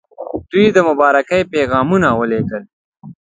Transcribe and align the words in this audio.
دوی 0.51 0.67
د 0.71 0.77
مبارکۍ 0.89 1.41
پیغامونه 1.53 2.07
ولېږل. 2.19 2.63